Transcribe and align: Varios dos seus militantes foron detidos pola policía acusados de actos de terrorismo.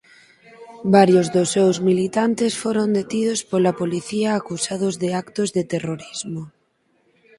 Varios 0.95 1.25
dos 1.35 1.49
seus 1.55 1.77
militantes 1.87 2.53
foron 2.63 2.87
detidos 2.99 3.39
pola 3.51 3.77
policía 3.81 4.29
acusados 4.33 4.93
de 5.01 5.09
actos 5.23 5.49
de 5.57 5.63
terrorismo. 5.73 6.41